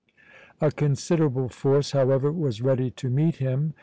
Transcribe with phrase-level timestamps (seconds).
[0.59, 3.75] A considerable force, however, was ready to meet him.